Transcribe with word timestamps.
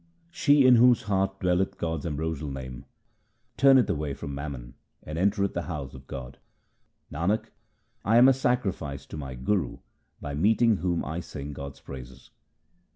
She 0.31 0.65
in 0.65 0.77
whose 0.77 1.03
heart 1.03 1.39
dwelleth 1.39 1.77
God's 1.77 2.07
ambrosial 2.07 2.49
name, 2.49 2.85
turneth 3.55 3.87
away 3.87 4.15
from 4.15 4.33
mammon 4.33 4.73
and 5.03 5.15
entereth 5.19 5.53
the 5.53 5.61
house 5.69 5.93
of 5.93 6.07
God. 6.07 6.39
Nanak, 7.11 7.51
I 8.03 8.17
am 8.17 8.27
a 8.27 8.33
sacrifice 8.33 9.05
to 9.05 9.15
my 9.17 9.35
Guru 9.35 9.77
by 10.19 10.33
meeting 10.33 10.77
whom 10.77 11.05
I 11.05 11.19
sing 11.19 11.53
God's 11.53 11.81
praises. 11.81 12.31